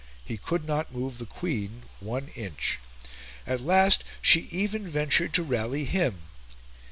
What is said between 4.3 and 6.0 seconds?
even ventured to rally